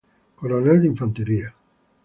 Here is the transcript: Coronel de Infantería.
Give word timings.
Coronel 0.39 0.81
de 0.81 0.87
Infantería. 0.87 1.53